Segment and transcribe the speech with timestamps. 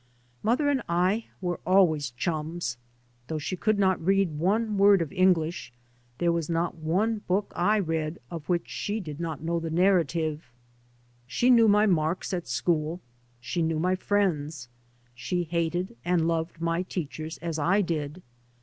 [0.41, 2.77] Mother and I were always chums.
[3.27, 5.71] Though she could not read one word of Eng lish
[6.17, 10.51] there was not one book I read of which she did not know the narrative.
[11.27, 12.99] She knew my" marks" at school.
[13.39, 14.69] She knew my friends'.
[15.13, 18.23] She hated and loved my teachers as I did.